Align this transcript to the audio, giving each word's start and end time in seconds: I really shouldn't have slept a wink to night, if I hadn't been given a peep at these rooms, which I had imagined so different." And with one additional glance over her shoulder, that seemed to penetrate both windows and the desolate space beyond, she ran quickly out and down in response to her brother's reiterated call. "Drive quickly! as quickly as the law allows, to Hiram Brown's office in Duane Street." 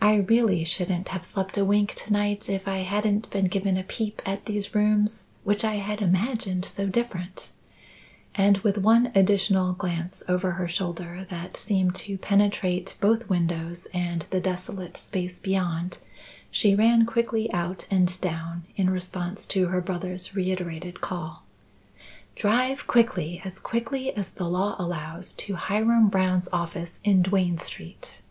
I 0.00 0.14
really 0.18 0.62
shouldn't 0.62 1.08
have 1.08 1.24
slept 1.24 1.58
a 1.58 1.64
wink 1.64 1.92
to 1.96 2.12
night, 2.12 2.48
if 2.48 2.68
I 2.68 2.78
hadn't 2.78 3.28
been 3.30 3.46
given 3.46 3.76
a 3.76 3.82
peep 3.82 4.22
at 4.24 4.44
these 4.46 4.72
rooms, 4.72 5.26
which 5.42 5.64
I 5.64 5.74
had 5.76 6.00
imagined 6.00 6.64
so 6.64 6.86
different." 6.88 7.50
And 8.36 8.58
with 8.58 8.78
one 8.78 9.10
additional 9.16 9.72
glance 9.72 10.22
over 10.28 10.52
her 10.52 10.68
shoulder, 10.68 11.26
that 11.30 11.56
seemed 11.56 11.96
to 11.96 12.16
penetrate 12.16 12.96
both 13.00 13.28
windows 13.28 13.88
and 13.92 14.24
the 14.30 14.40
desolate 14.40 14.96
space 14.96 15.40
beyond, 15.40 15.98
she 16.48 16.76
ran 16.76 17.04
quickly 17.04 17.52
out 17.52 17.84
and 17.90 18.20
down 18.20 18.64
in 18.76 18.90
response 18.90 19.46
to 19.48 19.66
her 19.66 19.80
brother's 19.80 20.32
reiterated 20.34 21.00
call. 21.00 21.42
"Drive 22.36 22.86
quickly! 22.86 23.42
as 23.44 23.58
quickly 23.58 24.14
as 24.14 24.30
the 24.30 24.48
law 24.48 24.76
allows, 24.78 25.32
to 25.34 25.56
Hiram 25.56 26.08
Brown's 26.08 26.48
office 26.52 27.00
in 27.02 27.22
Duane 27.22 27.58
Street." 27.58 28.22